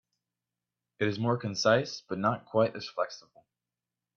It 0.97 1.07
is 1.07 1.19
more 1.19 1.37
concise 1.37 2.01
but 2.09 2.17
not 2.17 2.45
quite 2.47 2.75
as 2.75 2.87
flexible. 2.87 3.45